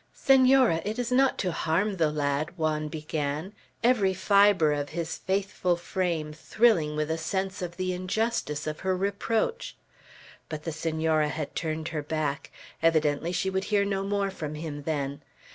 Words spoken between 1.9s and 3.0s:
the lad," Juan